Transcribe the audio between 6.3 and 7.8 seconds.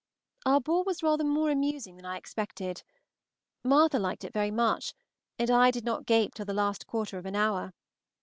till the last quarter of an hour.